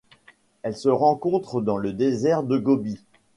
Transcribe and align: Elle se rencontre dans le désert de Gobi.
Elle 0.63 0.75
se 0.75 0.89
rencontre 0.89 1.61
dans 1.61 1.77
le 1.77 1.93
désert 1.93 2.41
de 2.41 2.57
Gobi. 2.57 2.97